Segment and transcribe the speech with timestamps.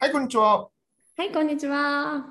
[0.00, 0.68] はい、こんにちは。
[1.16, 2.24] はい、こんにちは。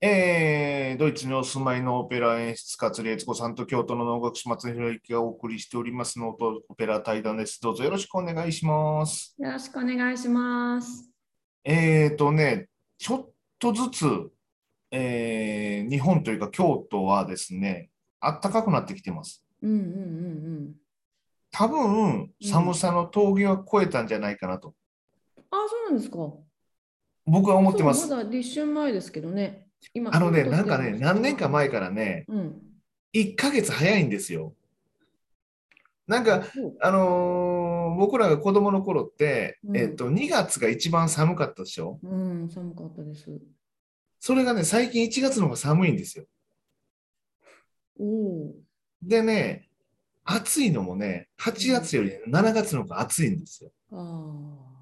[0.00, 7.62] えードイツにお住まいのオペラ演出家、釣り悦子さんと京都の能楽師松弘之がお送りしておりますノートオペラ対談です。
[7.62, 9.36] どうぞよろしくお願いします。
[9.38, 11.08] よろしくお願いします。
[11.62, 12.66] えーとね、
[12.98, 13.30] ちょっ
[13.60, 14.04] とずつ、
[14.90, 17.88] えー日本というか京都はですね、
[18.20, 19.46] 暖かくなってきてます。
[19.62, 20.74] うんうんうん
[21.52, 24.74] 多分、寒さの峠は越えたんじゃないかなと、
[25.36, 25.44] うん。
[25.52, 26.18] あ、そうなんですか。
[27.26, 28.08] 僕は思ってます。
[28.08, 29.66] まだ立春前ですけどね。
[29.92, 32.62] 今あのね、なんかね、何年か前からね、うん。
[33.14, 34.54] 1ヶ月早いんですよ。
[36.06, 36.44] なんか、
[36.80, 41.98] あのー僕らが子供の頃って、うんえっと、2月が一番寒かったでしょ？
[42.02, 43.30] うん、寒かったです。
[44.20, 46.26] それがね、最近1月の方が寒いんですよ。
[49.02, 49.68] でね、
[50.24, 53.70] 暑いのもね、8月より7月の方が暑いんですよ。
[53.92, 54.75] あ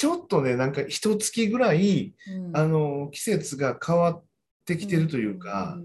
[0.00, 2.30] ちょっとね、なんか一月ぐらい、あ。
[2.32, 4.24] うんあのー季節が変わっ
[4.64, 5.76] てきてるというか、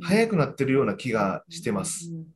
[0.00, 2.08] 早くなってるような気がしてます。
[2.08, 2.26] うんうん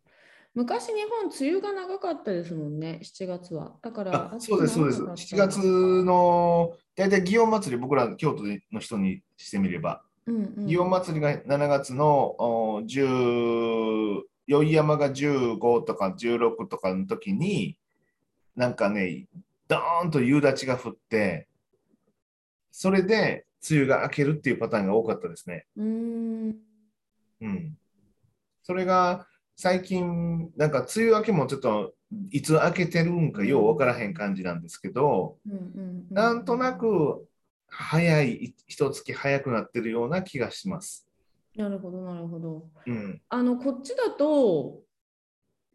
[0.55, 3.73] 昔日本梅雨が長かったですもんね、7月は。
[3.81, 5.03] だからあそうです、そうです。
[5.03, 17.79] 7暑くならなかった月、月の、大体祇園祭り、僕ら京都の人にしてみれば、うんうん祇園祭りが7月のお10、宵山が15とか16とかの時に、
[18.55, 19.25] なんかね、
[19.73, 21.49] ドーンと夕立が降って、
[22.71, 25.67] それで梅雨が明けるっていうパターンが多かったですね。
[25.77, 26.57] うーん。
[27.41, 27.79] うん。
[28.63, 31.95] それが最近、なんか梅雨明けもちょっと
[32.31, 37.27] いつ明けてるんかよう分からへん感じなんですけど、うんうんうなんとなく
[37.69, 41.09] 早い、一月早くなってるような気がします。
[41.57, 42.69] なるほど、なるほど。
[42.87, 43.23] うん。
[43.29, 44.83] あの、こっちだと、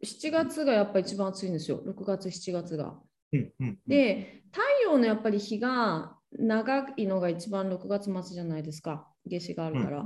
[0.04, 1.82] 7月がやっぱ一番暑いんですよ。
[1.84, 2.96] 6月、7月が。
[3.32, 9.08] で、太陽のやっぱり日が長いのが一番6月末じゃないですか。
[9.26, 9.98] 夏至があるから。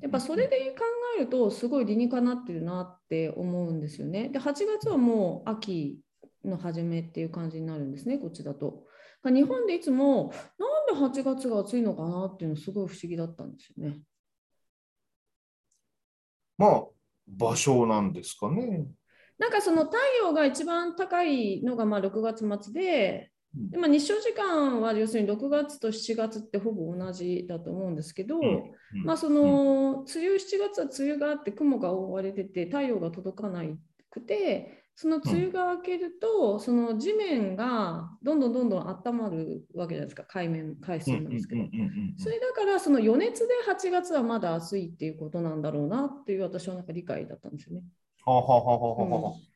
[0.00, 0.84] やっぱそれで考
[1.18, 4.28] えると、すごい理にかなってるなって思うんですよね。
[4.28, 6.00] で、8月はもう秋
[6.44, 8.84] の初めっていう感じになるんですね、こっちだと。
[9.24, 14.00] 日本でいつも、なんで8月が暑いのかなっていうのすごい不思議だったんですよね。
[16.58, 16.86] まあ、
[17.26, 18.86] 場所なんですかね。
[19.38, 33.76] なんかその太陽が一番高いのがまあ6月末で、うんでまあ、日照時間は要するに6月と7月ってほぼ同じだと思うんですけど、うんまあその梅雨7月は梅雨があって雲が覆われてて太陽が届かない
[34.10, 41.64] くてその梅雨が明けると、その地面がどんどんどんどん温まるわけじゃないですか海面海水なんですけど。
[42.16, 47.82] それだからその余熱で8月はまだ暑いっていうことなんだろうなっていう私はなんか理解だったんですよね。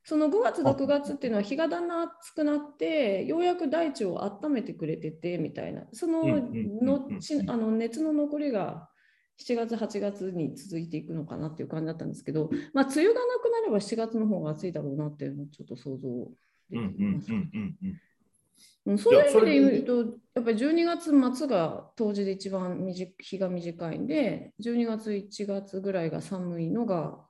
[0.05, 6.41] その5月、6月っていうのは日がだんだん暑くなって、ようやく大地を温めてくれててみたいな、その
[6.83, 8.89] のちあの熱の残りが
[9.37, 16.09] 7月、8月に続いていくのかなっていう感じだったんですけど、まあ、梅雨がなくなれば7月の方が暑いだろうなっていうのをちょっと想像
[16.71, 17.33] でうんきます。
[17.33, 17.95] うんうんうんうん
[18.87, 18.99] うん。
[18.99, 27.27] そういう意味で言うと、やっぱり12月末が冬至で一番短日が短いんで、12月、1月ぐらいが寒いのが、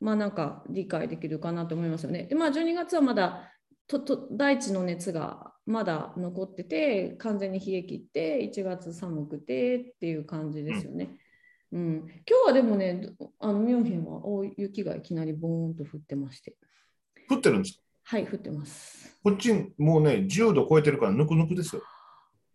[0.00, 2.24] まあなんか理解できるかなと思いますよね。
[2.24, 3.50] で、まあ12月はまだ
[3.86, 11.16] とと大地の熱がまだ残ってて、完全に冷え切って、1月寒くてっていう感じですよね。
[11.72, 11.96] うん、
[12.28, 16.56] 今日はでもね、あのミュンヘンは大雪がいきなりボーンと降ってまして、
[17.28, 17.82] 降ってるんですか？
[18.02, 19.16] はい、降ってます。
[19.22, 21.82] こっちもうね、10度超えてるからぬくぬくですよ。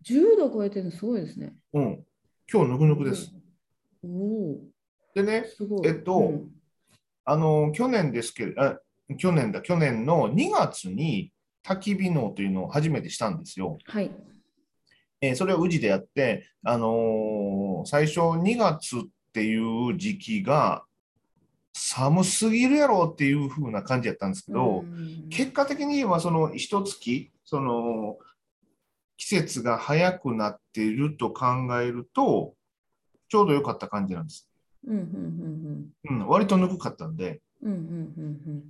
[0.05, 1.55] 10度超えてるのすごいですね。
[1.73, 2.05] うん。
[2.51, 3.33] 今日ぬくぬくです。
[4.03, 4.59] おお
[5.13, 5.87] でね、ー、すごい。
[5.87, 6.51] えっとうん
[7.25, 8.79] あの、去年ですけど、あ
[9.17, 11.31] 去年だ、去年の2月に
[11.63, 13.77] 焚き火能というのを初めてしたんですよ。
[13.85, 14.11] はい。
[15.21, 19.01] えーそれを宇治でやって、あのー最初2月っ
[19.33, 20.85] ていう時期が
[21.73, 28.17] 寒すぎるやろっていう風な感じやったんですけど、うん結果的にはその一月、その
[29.17, 31.45] 季節が早くなっていると考
[31.81, 32.53] えると、
[33.27, 34.47] ちょうど良かった感じなんです。
[34.87, 37.41] うんうんうん、割とぬくかったんで。
[37.61, 38.63] うんうんうんうん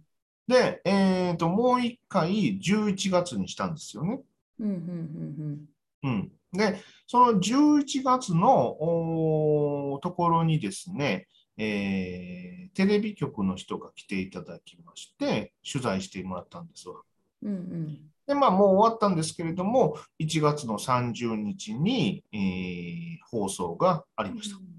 [0.47, 4.21] で、えーと、もう一回11月にしたんですよね。
[4.59, 5.67] うんうん
[6.03, 6.31] うんうん。
[6.53, 11.27] で、その11月のところにですね、
[11.57, 16.95] えーテレビ局の人が来ていただきまして、取材してもらったんですわ。
[17.41, 17.97] うんうん
[18.27, 24.57] で、まあ、もう終わったんですけれども、1月の30日に、えー放送がありました。
[24.57, 24.74] うん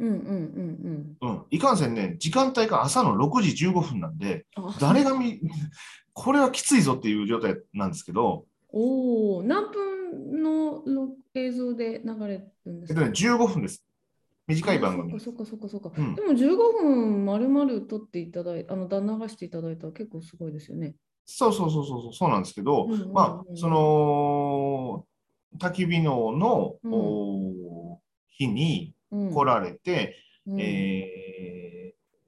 [0.00, 1.42] うんうんうん。
[1.50, 4.46] いかんせんね、時間帯が朝の6時15分なんで、
[4.80, 5.40] 誰が見、
[6.12, 13.00] これはきついぞっていう状態なんですけど、おお、何分のろ映像で流れるんですか？
[13.02, 13.84] えっとね、15分です。
[14.46, 15.20] 短い番組あ。
[15.20, 15.92] そっかそっかそっか。
[15.96, 20.94] うんでも15分丸々撮っていただいて、あの、だ流していただいたら結構すごいですよね。
[21.26, 25.04] そうそうそうそうそうなんですけど、うんうんうんまあその
[25.58, 28.00] 焚き火のの、うんお
[28.30, 30.16] 日にうん来られて、
[30.46, 30.60] うん。
[30.60, 31.20] えー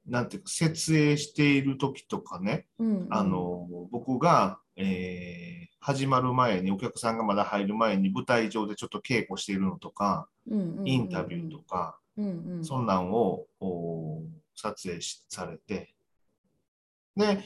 [0.05, 3.07] なんていうか設営している時とかね、うん。
[3.11, 12.53] あの僕が、えー始まる前にお客さんがまだ入る前に舞台上でちょっと稽古しているのとか、インタビューとか、うんうん。
[12.59, 14.23] うんそんなんをお
[14.55, 15.93] 撮影しされて、
[17.17, 17.43] で、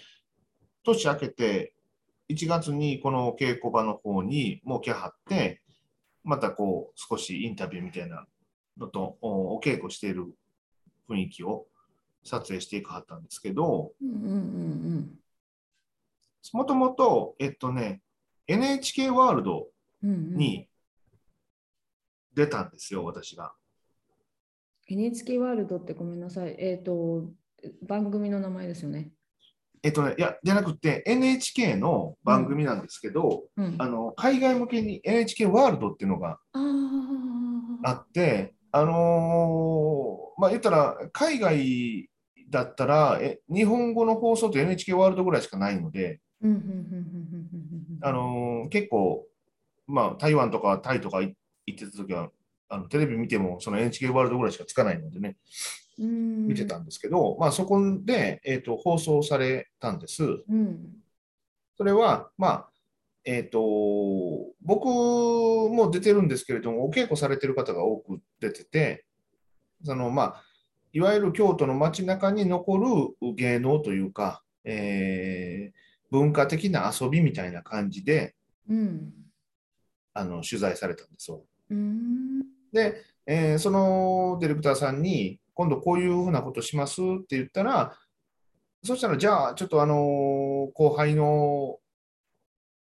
[0.84, 1.72] 年明けて、
[2.28, 5.62] 1月にこの稽古場の方にもう来はって、
[6.22, 8.26] またこう少しインタビューみたいな
[8.78, 10.26] のとおお稽古している
[11.08, 11.66] 雰囲気を
[12.24, 14.36] 撮影していかはったんですけど、うんうんう
[14.98, 15.18] ん
[16.52, 18.02] もともと、えっとね、
[18.46, 19.66] NHK ワールド
[20.04, 20.68] うんうんうんに
[22.34, 23.52] 出たんですよ、私が。
[24.86, 26.54] NHK ワールドってごめんなさい。
[26.58, 27.24] えっ、と、
[27.82, 29.10] 番組の名前ですよね。
[29.82, 36.60] えっとね、いや、じゃなくて NHK の番組なんですけど、うん、あの海外向けに NHK ワールドっていうのがあ
[37.84, 42.10] あって、あのーまあ言ったら海外
[42.50, 46.20] だったらえ日本語の放送って NHK ワールドぐらいしかないので、
[48.02, 49.24] あのー結構、
[49.86, 51.34] まあ、台湾とかタイとかい
[51.64, 52.28] 行ってた時は
[52.68, 55.36] あのテレビ見てもその NHK ワールドぐらいしかつかないのでね
[55.98, 56.46] うん。
[56.48, 60.22] 見てたんですけど、まあ、そこで、えー、と放送されたんです。
[60.22, 60.96] うん。
[61.76, 62.68] それは、まあ
[63.28, 63.58] えー、と
[64.62, 69.04] 僕も出てるんですけれども、お稽古されてる方が多く出てて、
[69.82, 70.42] そのまあ、
[70.92, 78.36] いわゆる京都の街中に残る芸能というか、えー文化的な遊びみたいな感じで
[78.70, 79.12] うん
[80.14, 81.44] あの取材されたんですよ。
[81.68, 82.42] うん
[82.72, 87.98] で、えーそのディレクターさんに、今度こういうふうなことしますって言ったら、
[88.84, 91.78] そしたら、じゃあ、ちょっとあの後輩の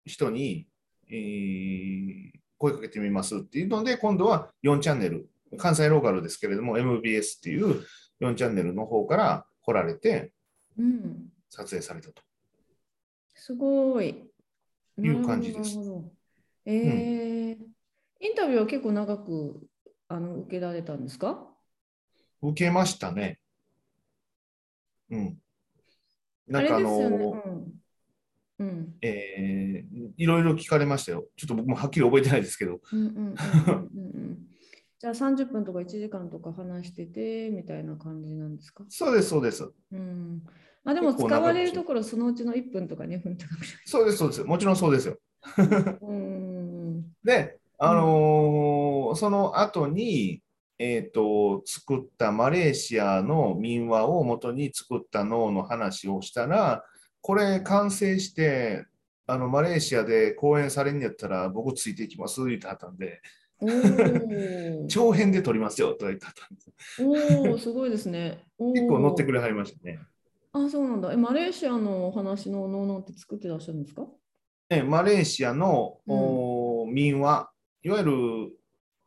[0.09, 0.67] 人に、
[1.09, 5.29] えー声かけてみますっていうので、今度は4チャンネル、
[5.59, 7.85] 関西ローカルですけれども、MBS っていう
[8.21, 10.33] 4チャンネルの方から来られて
[10.77, 12.21] うん撮影されたと。
[13.33, 14.25] すごい。
[15.01, 15.79] いう感じです
[16.65, 17.57] えー
[18.21, 19.61] インタビューは結構長く
[20.09, 21.47] あの受けられたんですか？
[22.43, 23.39] 受けましたね。
[25.11, 25.39] うん。
[26.49, 27.19] なんかああれですよね。
[27.19, 27.78] のうん
[28.59, 31.27] うんえーいろいろ聞かれましたよ。
[31.37, 32.81] ちょっと僕もはっきり覚えてないですけど。
[35.01, 38.85] じゃあ30分とか1時間とか話しててみたいな感じなんですか？
[38.89, 39.71] そうです、そうです。
[39.93, 40.43] うん。
[40.85, 44.43] まあでも使われるところそのうちの1分とか2分とかぐそうです、そうです。
[44.45, 45.17] もちろんそうですよ。
[46.03, 47.05] うん。
[47.23, 50.43] で、あのーその後に、
[50.79, 56.85] えっ、と、作ったマレーシアの民話を元に作った脳の話をしたら、
[57.21, 58.87] これ完成して、
[59.27, 63.21] あのマレーシアで公演されんやったら僕ついていきます言ってはったんで、
[64.89, 66.73] 長編で撮りますよと言ってはったんです。
[67.03, 68.45] おー、すごいですね。
[68.59, 69.35] 結構乗ってくる。
[69.35, 69.99] れはりましたね。
[70.53, 71.13] あ、そうなんだ。
[71.13, 74.07] え、マレーシアのお話のののって作ってらっしゃるんですか？
[74.71, 77.51] ねマレーシアの、うんお民話、
[77.83, 78.13] いわゆる、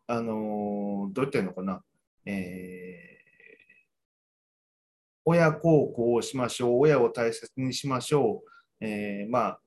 [0.08, 1.84] あのーどう言ったらいいのかな、
[2.26, 2.81] えー
[5.26, 8.44] 親孝行をしましょう、親を大切にしましょ
[8.82, 9.60] う、えーまあ、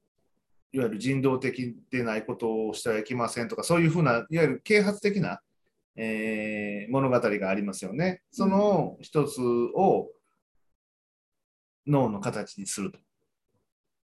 [0.72, 5.40] いわゆる人道的でないことをしてはいけませんとか、そういうふうな、いわゆる啓発的な、
[5.96, 8.22] えー物語がありますよね。
[8.30, 10.10] その一つを
[11.86, 12.98] 脳の形にすると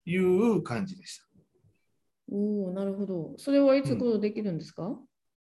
[0.06, 1.26] いう感じでした。
[2.32, 3.34] おお、なるほど。
[3.38, 4.98] それはいつ頃できるんですか、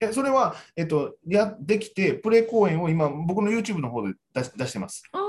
[0.01, 5.03] いやそれは、えっと、やできて、プレ公演を今、僕の YouTube の方で出し出してます。
[5.13, 5.21] ああ、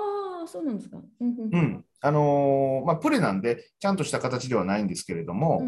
[0.52, 0.98] そうなんですか。
[1.22, 1.86] うん。
[2.02, 5.62] あのーまあ、プレなんで、ちゃんとした形ではないんですけれども。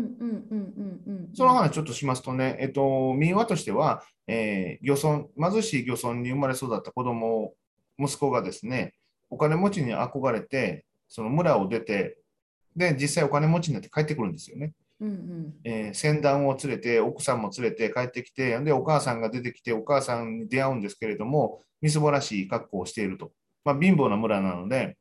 [1.33, 7.53] その話ちょっとしますとね、えっと、民話としては、えー漁村、貧しい漁村に生まれ育った子供、
[7.99, 8.95] 息子がですね、
[9.29, 12.17] お金持ちに憧れて、その村を出て、
[12.75, 14.73] で、実際お金持ちになって帰ってくるんですよね。
[14.99, 23.31] うんうんえー船団を連れて、奥さんも連れて帰ってきて、で、お母さんが出てきて、お母さんに出会うんですけれども、みすぼらしい格好をしていると。
[23.63, 24.97] まあ、貧乏な村なので、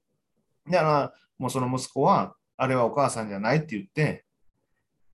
[0.69, 4.25] だから、もうその息子は、あれはお母さんじゃないって言って、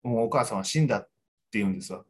[0.03, 2.05] もうお母さんは死んだって言うんですわ。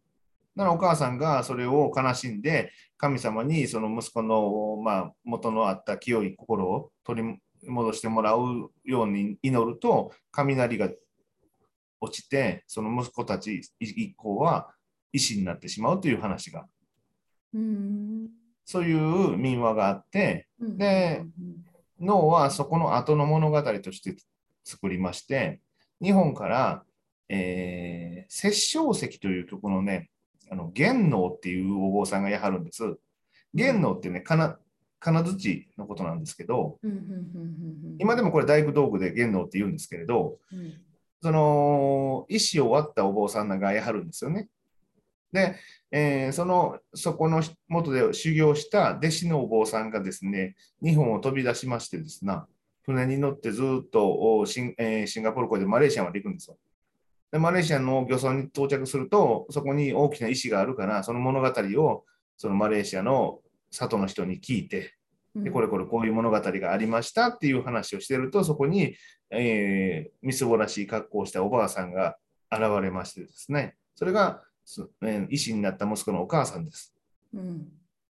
[0.56, 10.88] だからお母さんがそれを悲しんで、神様にその息子の、まあ、元のあった清い心を取り戻してもらうように祈ると、雷が
[12.00, 14.70] 落ちて、その息子たち一行は
[15.12, 16.66] 医師になってしまうという話が、
[17.54, 18.28] うん
[18.66, 21.24] そういう民話があって、うんで
[21.98, 24.14] 脳はそこの後の物語として
[24.64, 25.62] 作りまして、
[26.02, 26.82] 日本から、
[27.30, 30.10] えー、摂政石というところのね、
[30.50, 32.82] あの元能っていうお坊さんがやはるんです。
[33.54, 34.58] 元能ってね、金
[35.00, 36.78] 金槌のことなんですけど、
[37.98, 40.74] 今でもこれ大工道具で元能って言うんですけれど、うん
[41.22, 44.48] その石を割ったお坊さんがやはるんですよね。
[45.32, 45.56] で、
[45.90, 52.34] えーそのそこの元で修行した弟子のお坊さんがですね、日本を飛び出しましてですね、
[52.82, 56.56] 船に乗ってずっとおシン,、えーシンガポール港でマレーシアまで行くんですよ。
[57.32, 61.48] でマレーシアの漁村に到着すると、そこに大きな石があるから、その物語
[61.82, 62.04] を
[62.36, 63.40] そのマレーシアの
[63.70, 64.94] 里の人に聞いて、
[65.34, 68.94] でこれこれこういう物語がありましたっていう話をしてると、そこに、
[69.30, 72.16] えーみすぼらしい格好をしたおばあさんが
[72.50, 74.42] 現れましてですね、それが、
[75.30, 76.94] 医師になった息子のお母さんです。
[77.34, 77.68] うん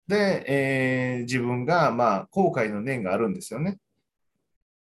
[0.08, 3.78] で、えー自分が、まあ、後悔の念があるんですよね。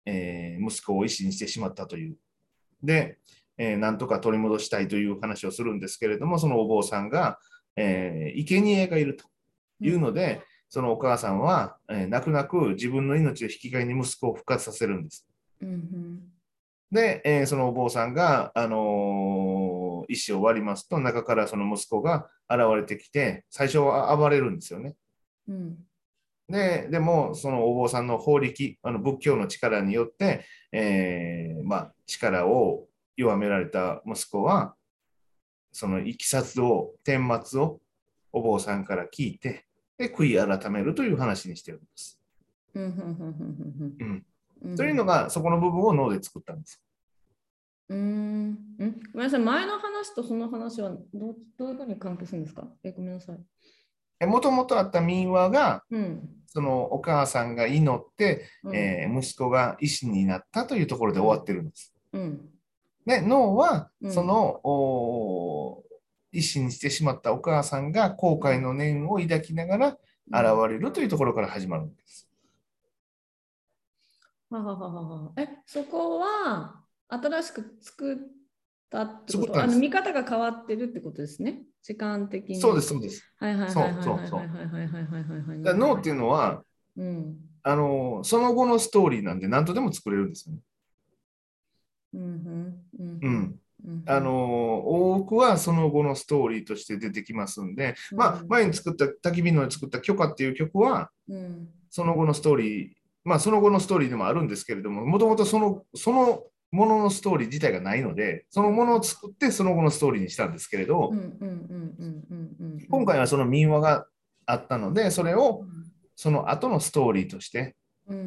[0.07, 2.17] えー息子を医師にしてしまったという。
[2.83, 3.19] で、
[3.57, 7.41] えーなんとか取り戻したいという話をするんですけれども、そのお坊さんが、
[7.75, 9.25] えー生贄がいると
[9.81, 15.27] いうので、そのお母さんは、えー泣く泣く自分の命を引き換えに息子を復活させるんです。
[15.61, 16.23] うんうん
[16.93, 24.97] で、えーそのお坊さんが、あのー石を割りますと、中からその息子が現れてきて、最初は暴れるんですよね。
[25.49, 25.77] うん
[26.49, 32.87] で、でも、そのお坊さんの法力、あの仏教の力によって、えーまあ、力を
[33.17, 34.75] 弱められた息子は、
[35.73, 37.81] そのいきさつを、顛末を
[38.33, 39.67] お坊さんから聞いて、
[39.99, 42.19] で、悔い改めるという話にしてるんです。
[44.65, 46.83] うんというのが、そこの部分を脳で作ったんです。
[47.91, 48.57] うーんん
[49.13, 52.69] ごめんなさい、前の話とその話はどうどういうふうに関係するんですか？
[52.83, 54.27] えごめんなさい。
[54.27, 56.29] もともとあった民話が、うん。
[56.47, 61.95] そのお母さんが祈って、うんえー息子が医師になったというところで終わってるんです。
[62.13, 62.49] うん。
[63.07, 65.85] で、脳はうんその、お
[66.33, 72.29] 医師にしてしまったお母さんが後悔の念を抱きながら現れるというところから始まるんです。
[74.51, 78.19] はははははえ、そこは新しく作っ
[78.91, 79.63] たってこと？
[79.63, 81.63] あの見方が変わってるってことですね？
[81.83, 82.61] 時間的に。
[82.61, 83.23] そうです、そうです。
[83.39, 85.21] はいはいはいはいはいは
[85.55, 86.63] いはい脳っていうののは、
[86.97, 87.37] うん。
[87.63, 90.61] あのその後のストーリーなんで何とでも作れるんですよね。
[92.15, 92.23] うん
[92.99, 93.59] うんうん
[94.07, 94.79] あの
[95.15, 102.91] 多くはその後のストーリーとして出てきますんで、まあう、ん前に作った焚き火ので作った許可っていう曲は、うんその後のストーリー、
[103.25, 114.07] まあ、その後のストーリーでもあるんですけれども、もともとその、そのもののストーリー自体がないので、そのものを作ってその後のストーリーにしたんですけれど、うんうんうんうんうんうん今回はその民話が
[114.47, 115.65] あったので、それを
[116.15, 118.19] その後のストーリーとして、それ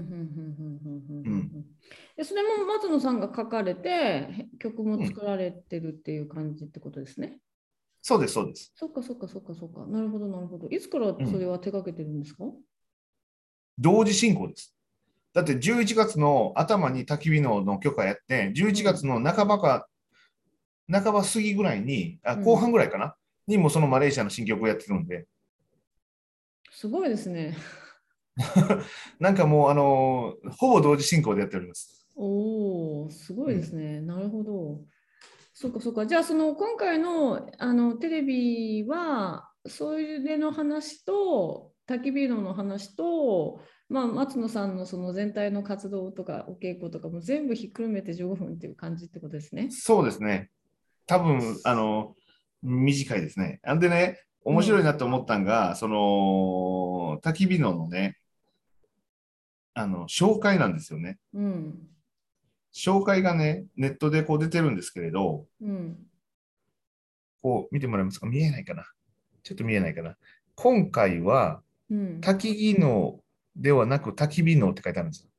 [2.43, 7.39] も松野さんが書かれて曲も作られてるっていう感じってことですね。
[8.01, 8.71] そうです、そうです。
[8.75, 9.85] そっかそっかそっかそっか。
[9.87, 10.67] なるほどなるほど。
[10.69, 12.45] いつからそれは手掛けてるんですか、
[13.77, 14.75] 同時進行です。
[15.33, 19.87] だって11月の頭に焚き火のの許可やって、11月の半ばか、
[20.91, 23.15] 半ば過ぎぐらいに、あうん後半ぐらいかな、
[23.47, 25.25] にもそのマレーシアの新曲をやってるんで、
[26.71, 27.55] すごいですね。
[29.19, 32.09] なんかもう、あのほぼ同時進行でやっております。
[32.15, 34.01] おお、すごいですね。
[34.01, 34.81] なるほど。
[35.53, 36.05] そっかそっか。
[36.05, 43.61] じゃあその今回のあのテレビはそういうの話と焚き火炉の話と、
[43.91, 49.67] まあ、松野さんのその全体の活動とかお稽古とかも全部ひっくるめて15分っていう感じってことですね。
[49.69, 50.49] そうですね。
[51.07, 52.15] 多分あの
[52.63, 53.59] 短いですね。
[53.63, 58.17] なんでね、面白いなと思ったんが、その焚き火ののね、
[59.73, 61.19] あの紹介なんですよね。
[61.33, 61.87] うん。
[62.73, 65.97] 紹介がね、ネットでこう出てるんですけれど、うん。
[67.41, 68.27] こう見てもらえますか？
[68.27, 68.85] 見えないかな？
[69.43, 70.15] ちょっと見えないかな
[70.55, 72.21] 今回はうん。
[72.21, 73.19] 焚き技能
[73.55, 75.29] ではなく焚き火能って書いてあるんですよ。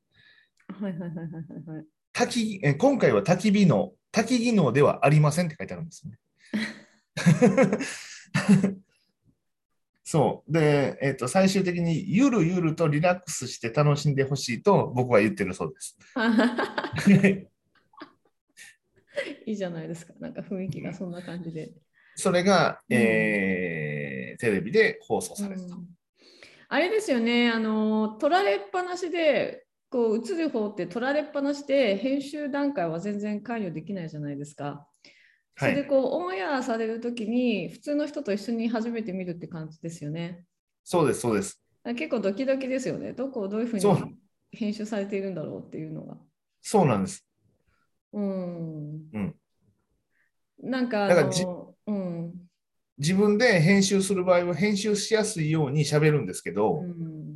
[0.81, 1.87] はいはいはいはい。
[2.13, 6.19] 焚きえ今回は焚き火能、焚き技能ではありませんって書いてあるんですよね。
[10.05, 10.53] そう。
[10.53, 15.99] で、えっ、と、最終的にゆるゆるとリラックスして楽しんでほしいと僕は言ってるそうです。
[19.47, 20.13] いいじゃないですか。
[20.21, 21.73] なんか雰囲気がそんな感じで。
[22.17, 25.77] それが、うんえーテレビで放送されてた。
[25.77, 25.87] うん
[26.73, 34.89] あれですよね、あの取られっぱなしで、こう映る方って取られっぱなしで、編集段階は全然関与できないじゃないですか。
[35.59, 40.47] それでこう、オンエアされるときに、普通の人と一緒に初めて見るって感じですよね。
[40.83, 41.63] そうです、そうです。
[41.85, 43.13] 結構ドキドキですよね。
[43.13, 44.17] どこをどういうふうに
[44.51, 46.17] 編集されているんだろうっていうのが。
[46.63, 47.23] そうなんです。
[48.15, 49.11] うん。
[49.13, 49.35] うん
[50.63, 52.33] なんかあの、うん。
[53.03, 57.33] 自分で編集する場合は編集しやすいように喋るんですけど、うん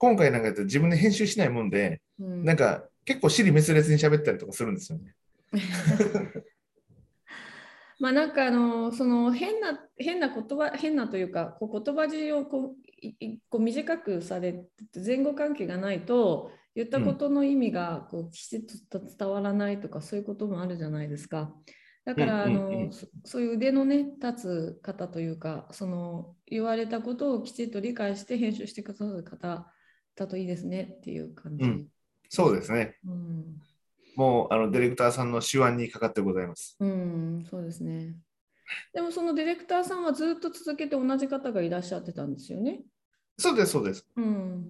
[0.00, 5.16] 今回なんかやったら自分で編集しないもんで、うんなんか結構尻滅裂に喋ったりとかするんですよね。
[7.98, 12.76] まあなんかあのその変な変な言葉変なというかこう言葉尻をこ
[13.50, 14.68] う短くされて
[15.04, 21.52] 前後関係がないと言ったことの意味がこうきちっと伝わらないとかそういうこともあるじゃないですか。
[22.08, 29.70] だからあのそそういう腕のね立つ方というかその言われたことをきちっと理解して編集してくださる方
[30.16, 31.64] だといいですねっていう感じ。
[31.64, 31.86] うん
[32.30, 32.96] そうですね。
[33.06, 33.44] うん
[34.16, 36.76] もうあのディレクターさんの手腕にかかってございます。
[36.80, 38.16] うん、そうですね。
[38.94, 42.80] でもそのディレクターさんはずっと続けて同じ方がいらっしゃってたんですよね。
[43.38, 44.06] そうです、そうです。
[44.16, 44.66] うん。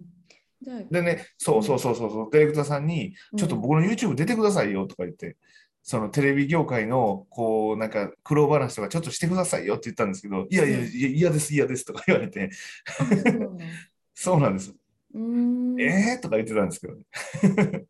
[0.61, 5.37] じゃあ、でね、そうそうそうそうそう、ディレクターさんに、ちょっと僕の YouTube 出てくださいよとか言って、
[5.89, 12.51] そのテレビ業界のこうなんか苦労話とかちょっとしてくださいよって言ったんですけど、いやいやいや、嫌です、嫌ですとか言われて、
[13.01, 13.05] あ
[14.13, 14.75] そうなんです。
[15.15, 15.81] うーん。
[15.81, 16.21] えー？
[16.21, 17.87] とか言ってたんですけどね。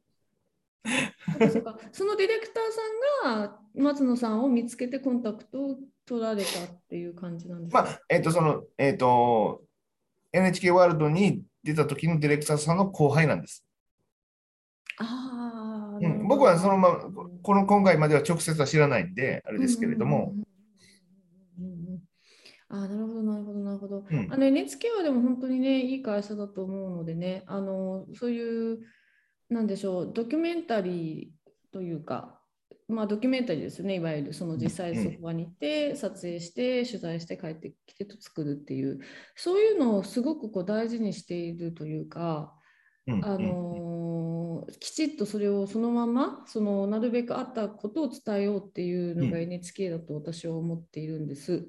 [1.90, 5.76] そのディレクターさんが松野さんを見つけてコンタクトを
[6.06, 6.52] 取られたっ
[6.88, 9.60] ていう感じなんですか、まあ、えっ、と、その、えっ、と、
[10.32, 13.64] NHK ワールドに出た時のディレクターさんの後輩なんです。
[14.98, 15.57] ああ、
[16.00, 16.98] うん、僕はそのまま、
[17.42, 20.34] この今回までは直接は知らないんで、ああれですけれども、。
[22.70, 24.04] あーなるほど、なるほど、なるほど。
[24.10, 24.28] うん。
[24.30, 28.80] あの NHK はでも本当にね、いい会社だと思うのでね、あのそういう、
[29.48, 32.38] なんでしょう、ドキュメンタリーというか、
[32.86, 38.98] まあドキュメンタリーですよね、いわゆるその実際うんそこ場に行って、撮影して、取材して帰ってきてと作るっていう、
[39.34, 42.54] そういうのをすごくこう大事にしているというか、
[43.22, 44.27] あうんうん
[44.80, 49.42] きちっとそれをそのままそのなるべくあったことを伝えようっていうのがうん。
[49.44, 51.66] NHK だと私は思っているんです。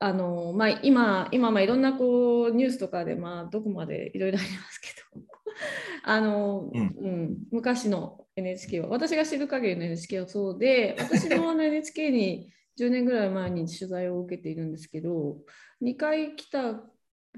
[0.00, 5.22] あのーまあ、今今まあいろんなこうニュースとかでまあどこまでいろいろありますけど。
[6.04, 6.96] あのー、うん。
[6.98, 7.36] うん。
[7.50, 8.88] 昔の NHK は。
[8.88, 15.38] 私が知る限りの NHK はそうで私もあの NHK に10年ぐらい前に取材を受けているんですけど
[15.82, 16.80] 2回来た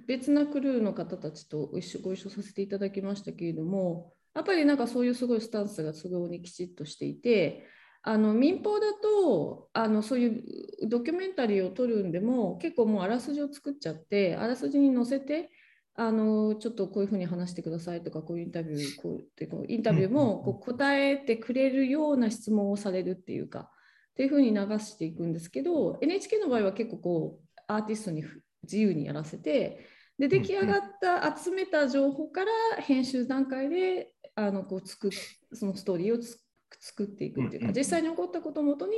[0.07, 7.67] 別なクルーの方たちと一緒ご一緒させていただきましたけれどもやっぱりなんかそういうすごいスタンスがすごいきちっとしていて
[8.03, 15.51] あの民放だとあのそういうドキュメンタリーを撮るんでも結構もうあらすじを作っちゃってあらすじに載せて
[15.95, 23.71] あのちょっとこういうふうに話してくださいとかこういうインタビューこうってこうインタビューもこう答えてくれるような質問をされるっていうか
[24.13, 28.25] っていうふうに流していくんですけど NHK の場合は結構こうアーティストに
[28.63, 29.87] 自由にやらせて
[30.21, 35.11] で出来上がった集めた情報から編集段階であのこう作っ
[35.55, 36.39] そのストーリーをつ
[36.79, 38.93] 作っていくっていうか実際に起こったことをもとに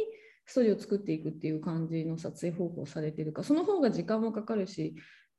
[0.47, 4.97] ストーリーを作っていくっていう感じの撮影方法をされているかその方が時間もかかるし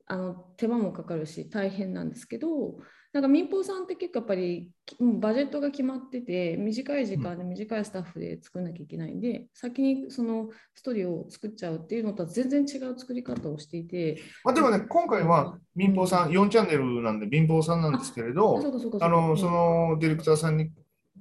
[0.07, 2.77] あの手間もかかるし大変なんですけど
[3.13, 18.59] なんか民放さんって結構やっぱりバジェットが決まってて短い時間で短いスタッフで作らなきゃいけないんで先にそのストーリーを作っちゃうっていうのとは全然違う作り方をしていてまあ、でもね、今回は民放さん、4チャンネルなんで民放さんなんですけれあど、
[18.99, 19.37] あの、うん。
[19.37, 20.71] そのディレクターさんに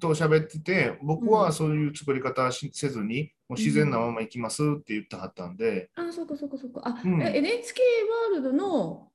[0.00, 6.81] と喋ってて、僕はそういう作り方しせずに、もう自然なまま行きますって言ってはったんで、あ、そうかそうかそうか。
[6.85, 7.22] あ、うん。
[7.22, 7.83] え NHK
[8.33, 9.12] ワールドの、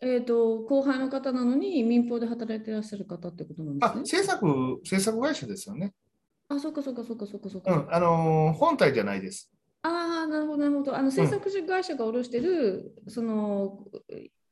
[0.00, 4.02] えー、と後輩の方なのに民放で働いていらっしゃる方ってことなんですね、。
[4.02, 5.92] あ制作、制作会社ですよね。
[6.48, 7.72] あ、そうかそうかそうかそうかそうか。
[7.72, 9.52] うん、あのー本体じゃないです。
[9.82, 10.96] ああ、なるほどなるほど。
[10.96, 13.84] あの制作会社が卸してる、その、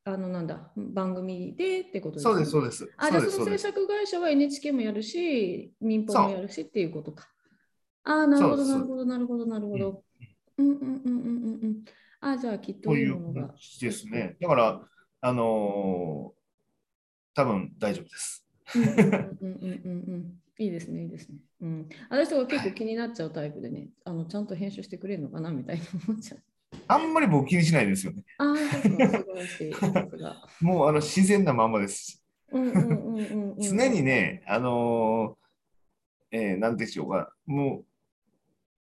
[0.05, 2.93] あのなんだ、番組でってことですそうです、ねそうです。
[2.97, 3.59] あ、じゃあその制。
[3.59, 7.29] 作会社は NHK もやるし、民放もやるしっていうことか。
[8.05, 10.03] ああ、なるほど、なるほど、なるほど、なるほど。
[10.59, 11.85] うんうんうんうんうんうん。
[12.21, 14.37] あ、じゃあきっといといものがですね。
[14.41, 14.81] だから、
[15.27, 16.37] あのー
[17.35, 18.47] 多分大丈夫です。
[18.77, 20.33] うんうんうんうんうんうん。
[20.59, 21.35] いいですね、いいですね。
[21.61, 21.89] うん。
[22.09, 26.43] 私とか結構気になっちゃうタイプでね、あのちゃんと編集してくれるのかなみたいな思っちゃう。
[26.89, 28.23] あんまり僕気にしないですよね。
[28.39, 28.55] ああ。
[30.61, 32.25] もうあの自然なままです。
[32.53, 33.61] うんうんうんうんうん。
[33.61, 37.85] 常にね、あのーえーなんでしょうか、もう、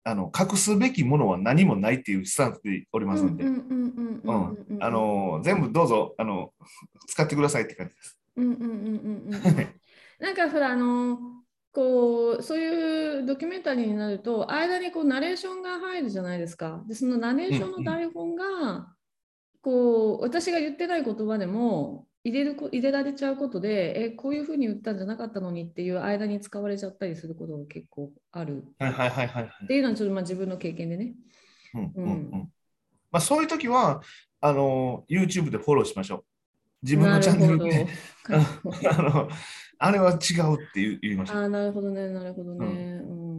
[0.05, 4.85] あの、隠すべきものは何もないっていうスタンスでおりますんで、うんうんうんうんうんうん。
[4.85, 6.53] あのー全部どうぞ、あの、
[7.07, 8.19] 使ってくださいって感じです。
[8.37, 8.71] うんうんうんうん
[9.27, 9.31] うん。
[10.19, 11.19] なんかほら、あの、
[11.73, 16.85] こうそういうドキュメンタリーになると間にこうナレーションが入るじゃないですか。
[16.87, 18.95] でそのナレーションの台本が、
[19.63, 29.45] こう私が言ってない言葉でも入れるこ入れられちゃうことでえこういうふうに言ったんじゃなかったのにっていう間に使われちゃったりすることが結構あるはいはいはいはい。
[29.65, 31.15] っていうのはちょっとまあ自分の経験でね。
[31.75, 32.31] うんうんううんん
[33.11, 34.03] まあ、そういう時は
[34.41, 36.25] あの YouTube でフォローしましょう。
[36.83, 37.87] 自分のチャンネルで、
[38.91, 39.29] あの
[39.79, 41.37] あれは違うって言いましょう。
[41.43, 43.03] あーなるほどね、なるほどね。
[43.07, 43.33] うん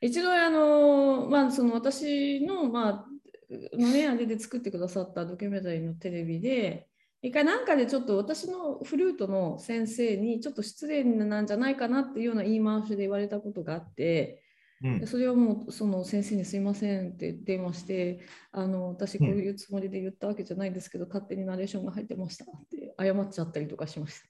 [0.00, 3.06] 一度あの、まあ、その私の、まあ、
[3.76, 6.88] のね、あれで作ってくださったドキュメンタリーのテレビで、
[7.22, 14.42] 一回なんかでちょっと私のフルートの先生にちょっと失礼なんじゃないかなっていうような言い回しで言われたことがあって、
[14.82, 18.18] うんでそれはもうその先生にすいませんって電話して、
[18.50, 24.26] あの私こういうつもりで言ったわけじゃないですけど、勝手にナレーションが入ってましたって謝っちゃったりとかしました。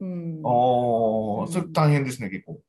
[0.00, 2.60] うん、ああ、それ大変ですね、結構。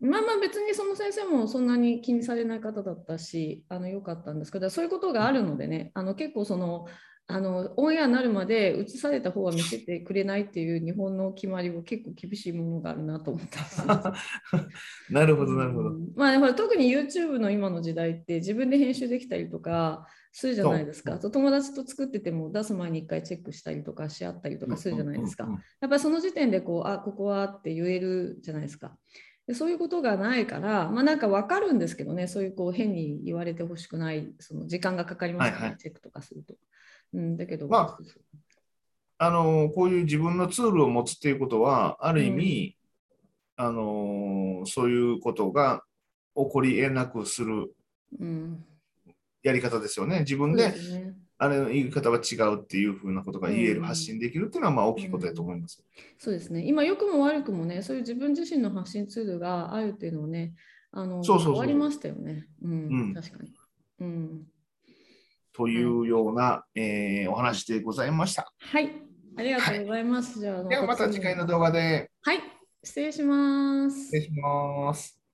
[0.00, 6.86] まあまあ別にその先生もそんなに気にされない方だったし、あの良かったんですけど、そういうことがあるのでね、あの結構その、
[7.28, 14.14] あのオンエアになるまで映された方は見せてくれないっていう日本の決まりは結構厳しいものがあるなと思った
[15.10, 15.88] なるほど、なるほど。
[15.90, 16.12] うん。
[16.14, 21.16] まあ、特に YouTube の今の時代って自分で編集できたりとかするじゃないですか。
[21.16, 21.30] そそう。
[21.32, 25.48] 友達と作ってても出す前に一回チェックしたりとかし合ったりとかするじゃないですか。
[25.80, 28.96] やっぱりその時点でこう、あ、ここはって言えるじゃないですか。
[29.48, 35.62] でそういうことがないから、まあなんかわかるんですけどね、そういうこう変に言われてほしくない、その時間がかかりますから、ね。
[35.62, 35.78] はいはい。
[35.78, 36.54] チェックとかすると。
[37.16, 37.98] うん、だけど、ま
[39.18, 42.76] あのこういう自分のツールを持つっていうことは、ある意味、
[43.56, 45.82] あのそういうことが
[46.36, 47.72] 起こり得なくする
[48.20, 48.64] うん、
[49.42, 50.20] やり方ですよね。
[50.20, 50.74] 自分で。
[51.38, 55.84] あれの言い方は違うっていうふうなことが言える、うん発信できるっていうのは、まあ、大きいことだと思います。
[56.16, 56.64] そうですね。
[56.66, 60.54] 今、良くも悪くもね、そういう自分自身の発信ツールがあるっていうのはね、
[60.92, 62.48] あのそうそう変わりましたよね。
[62.62, 63.52] うん、うん確かに。
[64.00, 64.46] うん、
[65.56, 68.52] というような、えーお話でございました。
[68.58, 68.90] はい、
[69.36, 70.38] ありがとうございます。
[70.38, 72.40] じゃあ、ではまた次回の動画ではい、
[72.84, 74.16] 失礼します失。
[74.16, 75.25] 礼します。